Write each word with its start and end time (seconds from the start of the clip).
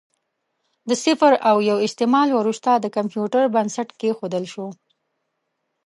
د 0.89 0.91
صفر 1.03 1.33
او 1.49 1.55
یو 1.69 1.77
استعمال 1.87 2.29
وروسته 2.39 2.71
د 2.77 2.85
کمپیوټر 2.95 3.43
بنسټ 3.55 3.89
کېښودل 3.99 4.45
شو. 4.53 4.67